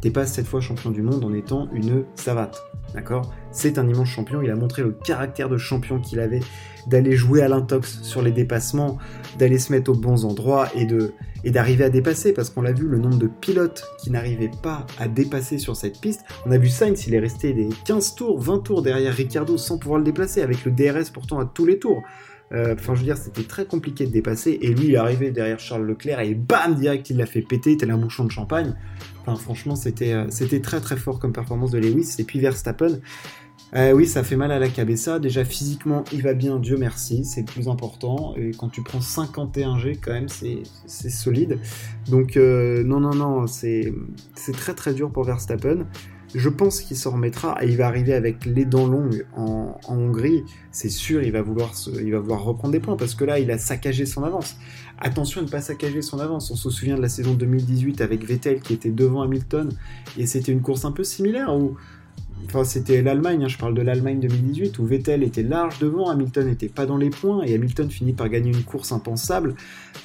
T'es 0.01 0.11
pas 0.11 0.27
cette 0.27 0.47
fois 0.47 0.61
champion 0.61 0.91
du 0.91 1.03
monde 1.03 1.25
en 1.25 1.33
étant 1.33 1.69
une 1.73 2.05
savate. 2.15 2.63
D'accord? 2.95 3.33
C'est 3.51 3.79
un 3.79 3.89
immense 3.89 4.09
champion. 4.09 4.43
Il 4.43 4.51
a 4.51 4.57
montré 4.57 4.83
le 4.83 4.93
caractère 4.93 5.49
de 5.49 5.57
champion 5.57 6.01
qu'il 6.01 6.21
avait, 6.21 6.41
d'aller 6.87 7.17
jouer 7.17 7.43
à 7.43 7.49
l'intox 7.49 8.03
sur 8.03 8.23
les 8.23 8.33
dépassements, 8.33 8.99
d'aller 9.39 9.59
se 9.59 9.73
mettre 9.73 9.91
aux 9.91 9.97
bons 9.97 10.25
endroits 10.25 10.69
et 10.75 10.87
de 10.87 11.13
et 11.45 11.51
d'arriver 11.51 11.85
à 11.85 11.91
dépasser, 11.91 12.33
parce 12.33 12.51
qu'on 12.51 12.63
l'a 12.63 12.73
vu, 12.73 12.87
le 12.87 12.99
nombre 12.99 13.19
de 13.19 13.27
pilotes 13.27 13.85
qui 13.99 14.11
n'arrivaient 14.11 14.51
pas 14.63 14.87
à 14.99 15.09
dépasser 15.09 15.59
sur 15.59 15.75
cette 15.75 16.01
piste. 16.01 16.21
On 16.47 16.53
a 16.53 16.59
vu 16.59 16.69
Sainz, 16.69 17.07
il 17.07 17.15
est 17.15 17.19
resté 17.19 17.53
des 17.53 17.69
15 17.85 18.15
tours, 18.15 18.41
20 18.41 18.61
tours 18.61 18.83
derrière 18.83 19.13
Ricardo 19.13 19.59
sans 19.59 19.79
pouvoir 19.79 19.99
le 19.99 20.05
déplacer, 20.05 20.43
avec 20.43 20.65
le 20.65 20.71
DRS 20.71 21.11
pourtant 21.13 21.41
à 21.41 21.45
tous 21.45 21.67
les 21.67 21.79
tours. 21.79 22.03
Euh, 22.53 22.75
enfin, 22.75 22.95
je 22.95 23.01
veux 23.01 23.07
dire, 23.07 23.17
c'était 23.17 23.45
très 23.45 23.65
compliqué 23.65 24.07
de 24.07 24.11
dépasser. 24.11 24.59
Et 24.61 24.75
lui, 24.75 24.89
il 24.89 24.95
est 24.95 24.99
arrivé 24.99 25.31
derrière 25.31 25.59
Charles 25.59 25.87
Leclerc 25.87 26.21
et 26.21 26.35
bam, 26.35 26.75
direct, 26.75 27.09
il 27.11 27.17
l'a 27.17 27.27
fait 27.27 27.43
péter, 27.43 27.77
tel 27.77 27.91
un 27.91 27.99
bouchon 27.99 28.25
de 28.25 28.31
champagne. 28.31 28.75
Enfin, 29.23 29.37
franchement, 29.37 29.77
c'était 29.77 30.13
euh, 30.13 30.27
c'était 30.29 30.61
très 30.61 30.81
très 30.81 30.97
fort 30.97 31.19
comme 31.19 31.33
performance 31.33 31.71
de 31.71 31.79
Lewis. 31.79 32.17
Et 32.19 32.25
puis 32.25 32.41
Verstappen, 32.41 32.99
euh, 33.75 33.93
oui, 33.93 34.07
ça 34.07 34.23
fait 34.23 34.37
mal 34.37 34.53
à 34.53 34.59
la 34.59 34.69
cabessa. 34.69 35.19
Déjà, 35.19 35.45
physiquement, 35.45 36.05
il 36.13 36.23
va 36.23 36.35
bien, 36.35 36.59
Dieu 36.59 36.77
merci, 36.77 37.25
c'est 37.25 37.41
le 37.41 37.47
plus 37.47 37.69
important. 37.69 38.35
Et 38.37 38.51
quand 38.51 38.69
tu 38.69 38.83
prends 38.83 39.01
51 39.01 39.79
G, 39.79 39.97
quand 39.97 40.13
même, 40.13 40.29
c'est 40.29 41.11
solide. 41.11 41.59
Donc, 42.11 42.37
non, 42.37 43.01
non, 43.01 43.15
non, 43.15 43.47
c'est 43.47 43.93
très 44.53 44.75
très 44.75 44.93
dur 44.93 45.11
pour 45.11 45.25
Verstappen. 45.25 45.87
Je 46.35 46.49
pense 46.49 46.81
qu'il 46.81 46.97
s'en 46.97 47.13
remettra 47.13 47.63
et 47.63 47.69
il 47.69 47.77
va 47.77 47.87
arriver 47.87 48.15
avec 48.15 48.47
les 48.47 48.65
dents 48.65 48.87
longues 48.87 49.27
en, 49.37 49.79
Hongrie. 49.89 50.45
C'est 50.71 50.89
sûr, 50.89 51.23
il 51.23 51.33
va, 51.33 51.43
vouloir 51.43 51.73
il 52.01 52.13
va 52.13 52.21
vouloir 52.21 52.43
reprendre 52.43 52.73
des 52.73 52.81
points 52.81 52.97
parce 52.97 53.15
que 53.15 53.25
là, 53.25 53.39
il 53.39 53.51
a 53.51 53.59
saccagé 53.59 54.07
son 54.07 54.25
avance. 54.25 54.57
Attention 54.99 55.41
à 55.41 55.45
ne 55.45 55.51
pas 55.51 55.61
saccager 55.61 56.01
son 56.01 56.19
avance. 56.21 56.51
On 56.51 56.57
se 56.57 56.71
souvient 56.71 56.97
de 56.97 57.03
la 57.03 57.09
saison 57.09 57.35
2018 57.35 58.01
avec 58.01 58.25
Vettel 58.25 58.61
qui 58.61 58.73
était 58.73 58.91
devant 58.91 59.23
Hamilton 59.23 59.71
et 60.17 60.27
c'était 60.27 60.53
une 60.53 60.63
course 60.63 60.85
un 60.85 60.93
peu 60.93 61.05
similaire 61.05 61.55
où 61.55 61.77
Enfin, 62.47 62.65
c'était 62.65 63.03
l'Allemagne, 63.03 63.45
hein, 63.45 63.49
je 63.49 63.59
parle 63.59 63.75
de 63.75 63.83
l'Allemagne 63.83 64.21
2018, 64.21 64.79
où 64.79 64.85
Vettel 64.85 65.23
était 65.23 65.43
large 65.43 65.79
devant, 65.79 66.11
Hamilton 66.11 66.47
n'était 66.47 66.69
pas 66.69 66.87
dans 66.87 66.97
les 66.97 67.11
points, 67.11 67.43
et 67.45 67.55
Hamilton 67.55 67.91
finit 67.91 68.13
par 68.13 68.29
gagner 68.29 68.51
une 68.51 68.63
course 68.63 68.93
impensable. 68.93 69.55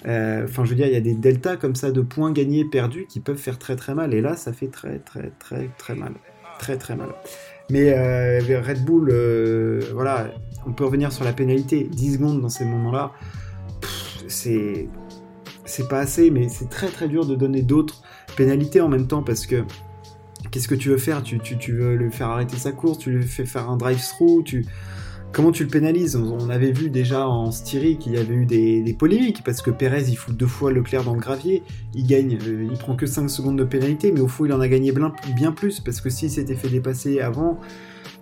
Euh, 0.06 0.46
enfin, 0.46 0.63
je 0.63 0.70
veux 0.70 0.75
dire, 0.75 0.88
il 0.88 0.94
y 0.94 0.98
a 0.98 1.01
des 1.01 1.13
deltas 1.13 1.58
comme 1.58 1.75
ça 1.75 1.91
de 1.91 2.01
points 2.01 2.32
gagnés, 2.32 2.65
perdus, 2.65 3.06
qui 3.10 3.20
peuvent 3.20 3.38
faire 3.38 3.60
très 3.60 3.75
très 3.75 3.94
mal, 3.96 4.13
et 4.13 4.22
là, 4.22 4.36
ça 4.36 4.53
fait 4.53 4.67
très 4.67 5.00
très 5.00 5.32
très 5.39 5.70
très 5.77 5.96
mal. 5.96 6.13
Très 6.60 6.77
très 6.77 6.96
mal. 6.96 7.10
Mais 7.70 7.94
euh, 7.94 8.62
Red 8.62 8.86
Bull, 8.86 9.10
euh, 9.12 9.82
voilà, 9.94 10.32
on 10.65 10.72
peut 10.72 10.86
revenir 10.86 11.12
sur 11.12 11.24
la 11.24 11.34
pénalité. 11.34 11.88
10 11.91 12.13
secondes 12.13 12.41
dans 12.41 12.50
ces 12.50 12.65
moments-là, 12.65 13.12
c'est 14.27 14.88
c'est 15.65 15.88
pas 15.89 16.00
assez, 16.00 16.32
mais 16.32 16.48
c'est 16.50 16.70
très 16.70 16.88
très 16.88 17.08
dur 17.08 17.25
de 17.25 17.36
donner 17.36 17.62
d'autres 17.62 18.01
pénalités 18.38 18.79
en 18.82 18.88
même 18.88 19.08
temps 19.08 19.22
parce 19.22 19.46
que 19.46 19.65
qu'est-ce 20.51 20.68
que 20.68 20.75
tu 20.75 20.89
veux 20.89 20.98
faire? 20.98 21.24
Tu, 21.24 21.39
veux 21.72 21.96
le 21.96 22.10
faire 22.10 22.30
arrêter 22.30 22.58
sa 22.58 22.72
course? 22.72 23.00
Tu 23.00 23.12
lui 23.12 23.24
fais 23.24 23.46
faire 23.46 23.70
un 23.70 23.77
drive-through? 23.77 24.44
Comment 25.34 25.51
tu 25.51 25.63
le 25.63 25.70
pénalises? 25.70 26.16
On, 26.16 26.50
avait 26.50 26.72
vu 26.72 26.89
déjà 26.89 27.27
en 27.27 27.51
Styrie 27.51 27.98
qu'il 27.98 28.13
y 28.13 28.18
avait 28.18 28.34
eu 28.34 28.46
des, 28.46 28.96
polémiques, 28.98 29.44
parce 29.44 29.62
que 29.62 29.70
Perez 29.70 30.06
il 30.08 30.16
fout 30.16 30.36
deux 30.36 30.48
fois 30.48 30.72
Leclerc 30.72 31.04
dans 31.04 31.13
le 31.13 31.20
gravier, 31.20 31.63
il 31.94 32.08
gagne, 32.08 32.38
euh, 32.48 32.68
il 32.72 32.77
prend 32.77 32.96
que 32.96 33.06
5 33.06 33.30
secondes 33.30 33.58
de 33.58 33.63
pénalité, 33.63 34.12
mais 34.12 34.22
au 34.22 34.27
fond 34.27 34.46
il 34.46 34.54
en 34.54 34.62
a 34.62 34.68
gagné 34.68 34.92
bien, 34.92 35.51
plus, 35.51 35.80
parce 35.80 36.01
que 36.01 36.10
s'il 36.10 36.32
s'était 36.32 36.56
fait 36.56 36.70
dépasser 36.70 37.20
avant, 37.20 37.60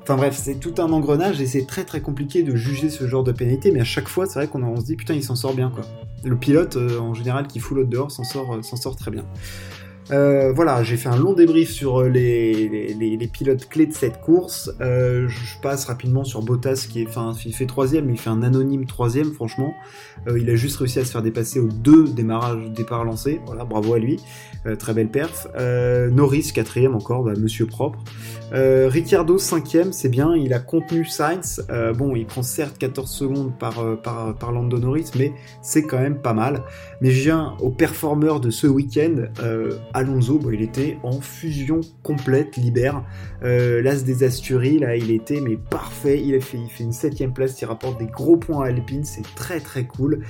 Enfin 0.02 0.18
bref, 0.18 0.38
c'est 0.40 0.60
tout 0.60 0.76
un 0.78 0.92
engrenage 0.92 1.42
et 1.42 1.48
c'est 1.48 1.66
très 1.66 1.84
très 1.84 2.00
compliqué 2.00 2.44
de 2.44 2.56
juger 2.56 2.92
ce 2.92 3.08
genre 3.08 3.24
de 3.24 3.32
pénalité, 3.32 3.72
mais 3.72 3.80
à 3.80 3.86
chaque 3.86 4.08
fois, 4.08 4.28
c'est 4.28 4.38
vrai 4.38 4.48
qu'on 4.48 4.80
se 4.80 4.86
dit 4.86 4.96
putain, 4.96 5.16
il 5.16 5.24
s'en 5.24 5.36
sort 5.36 5.56
bien 5.56 5.72
quoi. 5.72 5.84
Le 6.24 6.36
pilote, 6.36 6.76
euh, 6.76 7.00
en 7.00 7.16
général, 7.16 7.48
qui 7.48 7.60
fout 7.60 7.76
l'autre 7.76 7.90
dehors, 7.90 8.12
s'en 8.12 8.24
sort, 8.24 8.54
euh, 8.54 8.62
s'en 8.62 8.76
sort 8.76 8.96
très 8.96 9.10
bien. 9.10 9.26
Euh, 10.12 10.54
voilà, 10.54 10.84
j'ai 10.84 10.98
fait 10.98 11.10
un 11.10 11.18
long 11.18 11.34
débrief 11.34 11.72
sur 11.72 12.04
les, 12.04 12.94
les, 12.94 13.28
pilotes 13.28 13.68
clés 13.68 13.88
de 13.88 13.94
cette 13.94 14.22
course. 14.22 14.72
je 14.80 15.62
passe 15.62 15.86
rapidement 15.86 16.24
sur 16.24 16.42
Bottas 16.42 16.88
qui 16.90 17.02
est, 17.02 17.08
enfin, 17.08 17.34
il 17.46 17.54
fait 17.54 17.66
troisième, 17.66 18.10
il 18.10 18.20
fait 18.20 18.30
un 18.30 18.44
anonyme 18.44 18.86
troisième, 18.86 19.32
franchement. 19.32 19.74
il 20.28 20.50
a 20.50 20.56
juste 20.56 20.78
réussi 20.78 21.00
à 21.00 21.06
se 21.06 21.12
faire 21.12 21.24
dépasser 21.24 21.60
aux 21.60 21.70
deux 21.70 22.08
démarrages, 22.08 22.70
départ 22.70 23.04
lancés. 23.04 23.42
Voilà, 23.46 23.66
bravo 23.66 23.96
à 23.96 24.00
lui. 24.00 24.20
Très 24.80 24.94
belle 24.94 25.10
perf. 25.10 25.48
Norris 26.12 26.52
quatrième 26.54 26.96
encore, 26.96 27.24
bah, 27.24 27.34
Monsieur 27.38 27.66
propre. 27.66 28.00
Euh, 28.54 28.88
Ricciardo 28.90 29.38
5ème, 29.38 29.92
c'est 29.92 30.10
bien, 30.10 30.36
il 30.36 30.54
a 30.54 30.60
contenu 30.60 31.06
Sainz. 31.06 31.66
Euh, 31.70 31.94
bon, 31.94 32.16
il 32.16 32.26
prend 32.26 32.44
certes 32.44 32.78
14 32.78 33.10
secondes 33.10 33.58
par, 33.58 33.80
euh, 33.80 33.96
par, 33.96 34.36
par 34.36 34.52
Norris, 34.52 35.12
mais 35.18 35.34
c'est 35.62 35.84
quand 35.84 36.00
même 36.00 36.22
pas 36.22 36.34
mal. 36.34 36.64
Mais 37.02 37.12
je 37.12 37.24
viens 37.24 37.56
au 37.60 37.70
performeur 37.70 38.40
de 38.40 38.50
ce 38.50 38.68
week-end, 38.68 39.26
Alonso, 39.94 40.40
il 40.52 40.62
était 40.62 40.98
en 41.04 41.20
fusion 41.22 41.82
complète, 42.04 42.56
libère. 42.58 43.04
L'As 43.42 44.04
des 44.04 44.24
Asturies, 44.24 44.80
là, 44.80 44.96
il 44.96 45.12
était 45.12 45.42
mais 45.42 45.58
parfait. 45.58 46.22
Il 46.24 46.36
a 46.36 46.40
fait, 46.40 46.58
une 46.80 46.92
7ème 46.92 47.34
place, 47.34 47.60
il 47.62 47.66
rapporte 47.66 48.00
des 48.00 48.08
gros 48.08 48.38
points 48.38 48.66
à 48.66 48.68
Alpine, 48.70 49.04
c'est 49.04 49.26
très 49.36 49.60
très 49.60 49.86
cool. 49.86 50.22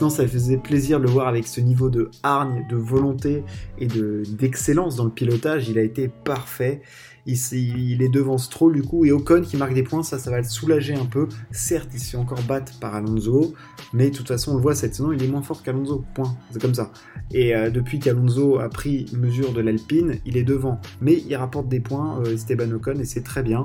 non, 0.00 0.10
ça 0.10 0.26
faisait 0.26 0.58
plaisir 0.58 0.98
de 0.98 1.04
le 1.04 1.10
voir 1.10 1.28
avec 1.28 1.46
ce 1.46 1.60
niveau 1.60 1.88
de 1.88 2.10
hargne, 2.22 2.66
de 2.68 2.76
volonté 2.76 3.44
et 3.78 3.86
d'excellence 3.86 4.96
dans 4.96 5.04
le 5.04 5.10
pilotage. 5.10 5.68
Il 5.68 5.78
a 5.78 5.82
été 5.82 6.08
parfait. 6.08 6.82
Il, 7.28 8.02
est 8.02 8.08
devant 8.08 8.38
Stroll 8.38 8.74
du 8.74 8.82
coup 8.82 9.04
et 9.04 9.10
Ocon 9.10 9.42
qui 9.42 9.56
marque 9.56 9.74
des 9.74 9.82
points, 9.82 10.04
ça, 10.04 10.16
ça 10.16 10.30
va 10.30 10.38
le 10.38 10.44
soulager 10.44 10.94
un 10.94 11.06
peu. 11.06 11.28
Certes, 11.50 11.88
il 11.92 11.98
se 11.98 12.10
fait 12.10 12.16
encore 12.16 12.40
battre 12.42 12.78
par 12.78 12.94
Alonso, 12.94 13.52
mais 13.92 14.10
de 14.10 14.16
toute 14.16 14.28
façon, 14.28 14.52
on 14.52 14.56
le 14.56 14.62
voit 14.62 14.76
cette 14.76 14.94
saison, 14.94 15.10
il 15.10 15.20
est 15.20 15.26
moins 15.26 15.42
fort 15.42 15.64
qu'Alonso. 15.64 16.04
Point. 16.14 16.36
C'est 16.52 16.62
comme 16.62 16.74
ça. 16.74 16.92
Et 17.32 17.56
euh, 17.56 17.70
depuis 17.70 17.98
qu'Alonso 17.98 18.60
a 18.60 18.68
pris 18.68 19.06
mesure 19.12 19.52
de 19.52 19.60
l'Alpine, 19.60 20.20
il 20.24 20.36
est 20.36 20.44
devant, 20.44 20.80
mais 21.00 21.14
il 21.14 21.34
rapporte 21.34 21.68
des 21.68 21.80
points, 21.80 22.20
euh, 22.20 22.34
Esteban 22.34 22.70
Ocon, 22.70 23.00
et 23.00 23.04
c'est 23.04 23.24
très 23.24 23.42
bien. 23.42 23.64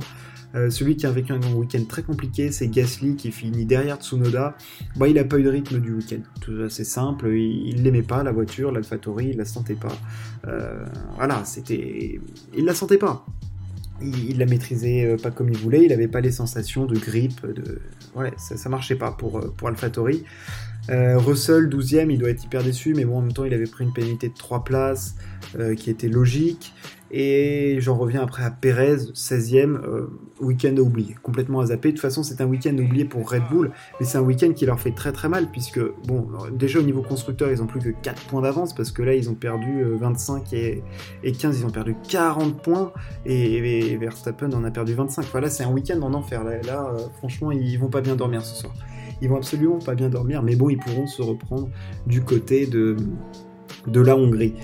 Euh, 0.56 0.70
celui 0.70 0.98
qui 0.98 1.06
a 1.06 1.12
vécu 1.12 1.34
un 1.34 1.40
week-end 1.54 1.84
très 1.88 2.04
compliqué, 2.04 2.52
c'est 2.52 2.68
Gasly 2.68 3.16
qui 3.16 3.32
finit 3.32 3.66
derrière 3.66 3.98
Tsunoda. 3.98 4.56
Bah, 4.96 5.08
il 5.08 5.18
a 5.18 5.24
pas 5.24 5.40
eu 5.40 5.44
de 5.44 5.50
rythme 5.50 5.80
du 5.80 5.94
week-end. 5.94 6.22
C'est 6.70 6.84
simple, 6.84 7.30
il 7.30 7.84
l'aimait 7.84 8.02
pas 8.02 8.24
la 8.24 8.32
voiture, 8.32 8.72
l'AlphaTauri, 8.72 9.30
il 9.30 9.38
la 9.38 9.46
sentait 9.46 9.76
pas. 9.76 9.96
voilà, 11.16 11.44
c'était, 11.46 12.20
il 12.56 12.66
la 12.66 12.74
sentait 12.74 12.98
pas 12.98 13.26
il, 14.02 14.38
la 14.38 14.46
maîtrisait 14.46 15.06
euh, 15.06 15.18
pas 15.18 15.32
comme 15.32 15.50
il 15.50 15.58
voulait, 15.58 15.84
il 15.84 15.90
n'avait 15.90 16.08
pas 16.08 16.22
les 16.22 16.32
sensations 16.32 16.86
de 16.86 16.98
grippe, 16.98 17.46
ça, 18.38 18.70
marchait 18.70 18.96
pas 18.96 19.12
pour, 19.12 19.40
euh, 19.40 19.54
pour 19.56 19.68
AlphaTauri. 19.68 20.24
Euh, 20.90 21.18
Russell, 21.18 21.70
12ème, 21.70 22.12
il 22.12 22.18
doit 22.18 22.30
être 22.30 22.44
hyper 22.44 22.64
déçu, 22.64 22.94
mais 22.96 23.06
bon, 23.06 23.20
en 23.20 23.22
même 23.22 23.34
temps, 23.34 23.46
il 23.46 23.54
avait 23.54 23.68
pris 23.68 23.84
une 23.84 23.94
pénalité 23.94 24.30
de 24.30 24.34
3 24.34 24.64
places, 24.64 25.16
qui 25.78 25.90
était 25.90 26.08
logique. 26.08 26.74
Et 27.14 27.78
j'en 27.80 27.96
reviens 27.98 28.24
après 28.24 28.44
à 28.44 28.52
Perez, 28.52 28.96
16e, 29.14 29.76
euh, 29.76 30.08
week-end 30.40 30.78
oublié, 30.78 31.16
complètement 31.22 31.60
à 31.60 31.66
zapper. 31.66 31.90
De 31.90 31.96
toute 31.96 32.02
façon, 32.02 32.24
c'est 32.24 32.40
un 32.40 32.46
week-end 32.46 32.74
oublié 32.78 33.04
pour 33.04 33.30
Red 33.30 33.44
Bull, 33.52 33.72
mais 34.00 34.06
c'est 34.06 34.18
un 34.18 34.22
week-end 34.22 34.54
qui 34.54 34.66
leur 34.66 34.80
fait 34.80 34.92
très 34.92 35.12
très 35.12 35.28
mal, 35.28 35.52
puisque, 35.52 35.82
bon, 36.08 36.30
déjà 36.54 36.80
au 36.80 36.84
niveau 36.84 37.02
constructeur, 37.02 37.52
ils 37.52 37.62
ont 37.62 37.68
plus 37.68 37.82
que 37.82 37.90
4 37.90 38.28
points 38.28 38.42
d'avance, 38.42 38.74
parce 38.74 38.92
que 38.92 39.02
là, 39.02 39.14
ils 39.14 39.30
ont 39.30 39.34
perdu 39.34 39.84
25 39.84 40.54
euh, 40.54 40.76
et, 41.24 41.32
15, 41.34 41.60
ils 41.60 41.66
ont 41.66 41.70
perdu 41.70 41.98
40 42.08 42.62
points, 42.62 42.94
et, 43.26 43.98
Verstappen 43.98 44.54
en 44.54 44.64
a 44.64 44.72
perdu 44.72 44.94
25. 44.94 45.26
Voilà, 45.32 45.50
c'est 45.50 45.64
un 45.64 45.72
week-end 45.72 46.02
en 46.02 46.14
enfer. 46.14 46.46
Là, 46.46 46.94
euh, 46.94 47.00
franchement, 47.18 47.52
ils 47.52 47.78
vont 47.78 47.90
pas 47.90 48.02
bien 48.02 48.16
dormir 48.16 48.46
ce 48.46 48.56
soir. 48.62 48.74
Ils 49.22 49.28
vont 49.28 49.36
absolument 49.36 49.80
pas 49.80 49.96
bien 49.96 50.10
dormir, 50.10 50.44
mais 50.44 50.56
bon, 50.56 50.70
ils 50.70 50.80
pourront 50.80 51.08
se 51.08 51.22
reprendre 51.22 51.70
du 52.08 52.22
côté 52.22 52.68
de, 52.68 52.96
la 53.94 54.16
Hongrie. 54.16 54.56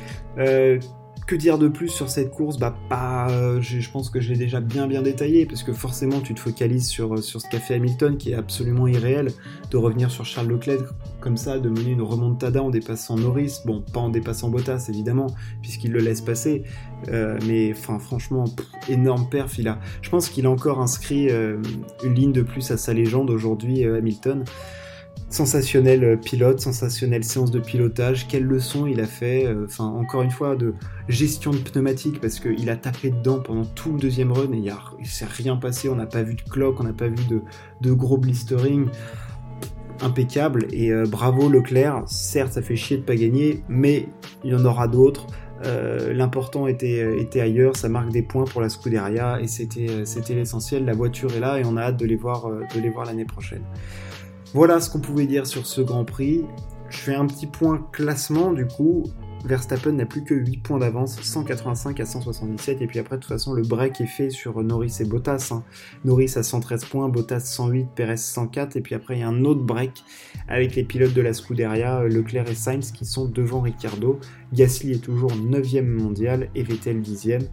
Que 1.27 1.35
dire 1.35 1.57
de 1.57 1.67
plus 1.67 1.89
sur 1.89 2.09
cette 2.09 2.31
course? 2.31 2.57
Bah 2.57 2.73
pas, 2.89 3.29
euh, 3.29 3.61
je, 3.61 3.89
pense 3.91 4.09
que 4.09 4.21
je 4.21 4.31
l'ai 4.31 4.37
déjà 4.37 4.61
bien 4.61 4.87
bien 4.87 5.01
détaillé 5.01 5.45
parce 5.45 5.61
que 5.61 5.73
forcément 5.73 6.21
tu 6.21 6.33
te 6.33 6.39
focalises 6.39 6.87
sur, 6.87 7.15
euh, 7.15 7.21
sur 7.21 7.41
ce 7.41 7.49
qu'a 7.49 7.59
fait 7.59 7.75
Hamilton 7.75 8.17
qui 8.17 8.31
est 8.31 8.35
absolument 8.35 8.87
irréel 8.87 9.33
de 9.69 9.77
revenir 9.77 10.09
sur 10.09 10.25
Charles 10.25 10.47
Leclerc 10.47 10.93
comme 11.19 11.35
ça, 11.35 11.59
de 11.59 11.67
mener 11.67 11.91
une 11.91 12.01
remontada 12.01 12.63
en 12.63 12.69
dépassant 12.69 13.17
Norris, 13.17 13.59
bon 13.65 13.83
pas 13.93 13.99
en 13.99 14.09
dépassant 14.09 14.49
Bottas 14.49 14.85
évidemment 14.87 15.27
puisqu'il 15.61 15.91
le 15.91 15.99
laisse 15.99 16.21
passer, 16.21 16.63
euh, 17.09 17.37
mais 17.45 17.73
enfin 17.73 17.99
franchement 17.99 18.45
énorme 18.87 19.27
perf 19.29 19.59
il 19.59 19.67
a, 19.67 19.79
je 20.01 20.09
pense 20.09 20.29
qu'il 20.29 20.45
a 20.45 20.49
encore 20.49 20.79
inscrit 20.79 21.27
une 21.29 22.15
ligne 22.15 22.31
de 22.31 22.41
plus 22.41 22.71
à 22.71 22.77
sa 22.77 22.93
légende 22.93 23.29
aujourd'hui 23.29 23.83
Hamilton 23.83 24.45
sensationnel 25.29 26.03
euh, 26.03 26.15
pilote, 26.15 26.59
sensationnelle 26.59 27.23
séance 27.23 27.51
de 27.51 27.59
pilotage, 27.59 28.27
quelle 28.27 28.43
leçon 28.43 28.87
il 28.87 29.01
a 29.01 29.05
fait, 29.05 29.45
euh, 29.45 29.65
enfin 29.65 29.85
encore 29.85 30.21
une 30.21 30.31
fois 30.31 30.55
de 30.55 30.73
gestion 31.09 31.51
de 31.51 31.57
pneumatique 31.57 32.21
parce 32.21 32.39
qu'il 32.39 32.69
a 32.69 32.77
tapé 32.77 33.09
dedans 33.09 33.39
pendant 33.39 33.65
tout 33.65 33.93
le 33.93 33.99
deuxième 33.99 34.31
run 34.31 34.53
et 34.53 34.57
il, 34.57 34.63
ne 34.63 35.05
s'est 35.05 35.25
rien 35.25 35.57
passé, 35.57 35.89
on 35.89 35.95
n'a 35.95 36.05
pas 36.05 36.23
vu 36.23 36.35
de 36.35 36.41
cloque, 36.41 36.79
on 36.79 36.83
n'a 36.83 36.93
pas 36.93 37.07
vu 37.07 37.17
de, 37.81 37.91
gros 37.91 38.17
blistering, 38.17 38.87
impeccable 40.01 40.67
et 40.71 40.91
euh, 40.91 41.05
bravo 41.05 41.49
Leclerc, 41.49 42.03
certes 42.07 42.53
ça 42.53 42.61
fait 42.61 42.75
chier 42.75 42.97
de 42.97 43.03
pas 43.03 43.15
gagner 43.15 43.63
mais 43.67 44.07
il 44.45 44.51
y 44.51 44.55
en 44.55 44.63
aura 44.63 44.87
d'autres. 44.87 45.27
l'important 46.13 46.67
était, 46.67 47.41
ailleurs, 47.41 47.75
ça 47.75 47.89
marque 47.89 48.11
des 48.11 48.21
points 48.21 48.45
pour 48.45 48.61
la 48.61 48.69
Scuderia 48.69 49.41
et 49.41 49.47
c'était, 49.47 50.05
l'essentiel. 50.35 50.85
La 50.85 50.93
voiture 50.93 51.33
est 51.33 51.39
là 51.39 51.59
et 51.59 51.63
on 51.65 51.75
a 51.75 51.81
hâte 51.81 51.97
de 51.97 52.05
les 52.05 52.15
voir 52.15 52.47
l'année 53.05 53.25
prochaine. 53.25 53.63
Voilà 54.57 54.79
ce 54.79 54.89
qu'on 54.89 55.01
pouvait 55.01 55.27
dire 55.27 55.45
sur 55.45 55.67
ce 55.67 55.81
Grand 55.81 56.03
Prix. 56.03 56.43
Je 56.89 56.97
fais 56.97 57.13
un 57.13 57.27
petit 57.27 57.45
point 57.45 57.87
classement 57.91 58.53
du 58.53 58.65
coup. 58.65 59.03
Verstappen 59.45 59.91
n'a 59.91 60.07
plus 60.07 60.23
que 60.23 60.33
8 60.33 60.57
points 60.63 60.79
d'avance, 60.79 61.21
185 61.21 61.99
à 61.99 62.05
177, 62.05 62.81
et 62.81 62.87
puis 62.87 62.97
après, 62.97 63.17
de 63.17 63.21
toute 63.21 63.29
façon, 63.29 63.53
le 63.53 63.61
break 63.61 64.01
est 64.01 64.07
fait 64.07 64.31
sur 64.31 64.61
Norris 64.63 64.97
et 64.99 65.05
Bottas. 65.05 65.49
Hein. 65.51 65.63
Norris 66.05 66.33
à 66.37 66.43
113 66.43 66.85
points, 66.85 67.07
Bottas 67.07 67.41
108, 67.41 67.89
Perez 67.95 68.17
104, 68.17 68.77
et 68.77 68.81
puis 68.81 68.95
après, 68.95 69.17
il 69.17 69.19
y 69.19 69.23
a 69.23 69.27
un 69.27 69.45
autre 69.45 69.61
break 69.61 70.03
avec 70.47 70.75
les 70.75 70.83
pilotes 70.83 71.13
de 71.13 71.21
la 71.21 71.33
Scuderia, 71.33 72.03
Leclerc 72.05 72.49
et 72.49 72.55
Sainz, 72.55 72.91
qui 72.91 73.05
sont 73.05 73.25
devant 73.25 73.61
Ricciardo. 73.61 74.19
Gasly 74.53 74.93
est 74.93 75.03
toujours 75.03 75.33
9ème 75.33 75.85
mondial, 75.85 76.49
et 76.55 76.63
Vettel 76.63 77.01
10ème. 77.01 77.47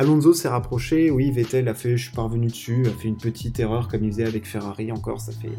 Alonso 0.00 0.32
s'est 0.32 0.46
rapproché, 0.46 1.10
oui, 1.10 1.32
Vettel 1.32 1.66
a 1.66 1.74
fait, 1.74 1.96
je 1.96 2.04
suis 2.04 2.14
parvenu 2.14 2.46
dessus, 2.46 2.86
a 2.86 2.90
fait 2.90 3.08
une 3.08 3.16
petite 3.16 3.58
erreur 3.58 3.88
comme 3.88 4.04
il 4.04 4.12
faisait 4.12 4.26
avec 4.26 4.46
Ferrari 4.46 4.92
encore, 4.92 5.20
ça 5.20 5.32
fait... 5.32 5.50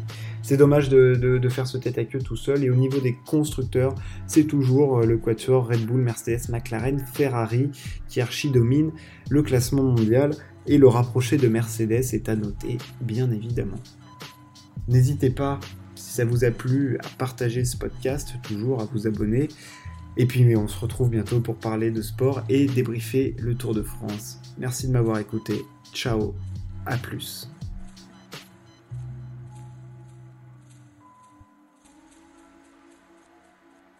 C'est 0.42 0.56
dommage 0.56 0.88
de, 0.88 1.48
faire 1.50 1.66
ce 1.66 1.76
tête 1.76 1.98
à 1.98 2.06
queue 2.06 2.20
tout 2.20 2.36
seul, 2.36 2.64
et 2.64 2.70
au 2.70 2.74
niveau 2.74 3.00
des 3.00 3.14
constructeurs, 3.26 3.94
c'est 4.26 4.44
toujours 4.44 5.00
euh, 5.00 5.04
le 5.04 5.18
quatuor 5.18 5.68
Red 5.68 5.84
Bull, 5.84 6.00
Mercedes, 6.00 6.48
McLaren, 6.48 7.04
Ferrari 7.12 7.68
qui 8.08 8.22
archi-domine 8.22 8.92
le 9.28 9.42
classement 9.42 9.82
mondial, 9.82 10.30
et 10.66 10.78
le 10.78 10.88
rapproché 10.88 11.36
de 11.36 11.46
Mercedes 11.46 12.14
est 12.14 12.30
à 12.30 12.34
noter, 12.34 12.78
bien 13.02 13.30
évidemment. 13.30 13.76
N'hésitez 14.88 15.28
pas, 15.28 15.60
si 15.96 16.14
ça 16.14 16.24
vous 16.24 16.46
a 16.46 16.50
plu, 16.50 16.96
à 17.04 17.08
partager 17.18 17.66
ce 17.66 17.76
podcast, 17.76 18.32
toujours 18.42 18.80
à 18.80 18.86
vous 18.86 19.06
abonner. 19.06 19.48
Et 20.16 20.26
puis 20.26 20.56
on 20.56 20.68
se 20.68 20.78
retrouve 20.78 21.10
bientôt 21.10 21.40
pour 21.40 21.56
parler 21.56 21.90
de 21.90 22.02
sport 22.02 22.42
et 22.48 22.66
débriefer 22.66 23.36
le 23.38 23.54
Tour 23.54 23.74
de 23.74 23.82
France. 23.82 24.38
Merci 24.58 24.88
de 24.88 24.92
m'avoir 24.92 25.18
écouté. 25.18 25.62
Ciao, 25.92 26.34
à 26.86 26.96
plus. 26.96 27.48